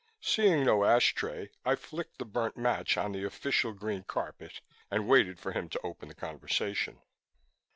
Seeing 0.19 0.65
no 0.65 0.83
ash 0.83 1.13
tray, 1.13 1.51
I 1.63 1.75
flicked 1.75 2.17
the 2.17 2.25
burnt 2.25 2.57
match 2.57 2.97
on 2.97 3.11
the 3.11 3.23
official 3.23 3.71
green 3.71 4.01
carpet 4.01 4.59
and 4.89 5.07
waited 5.07 5.39
for 5.39 5.51
him 5.51 5.69
to 5.69 5.81
open 5.83 6.07
the 6.09 6.15
conversation. 6.15 7.03